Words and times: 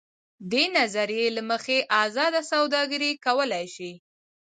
دې 0.51 0.63
نظریې 0.77 1.27
له 1.37 1.41
مخې 1.49 1.77
ازاده 2.03 2.41
سوداګري 2.51 3.11
کولای 3.25 3.65
شي. 3.75 3.91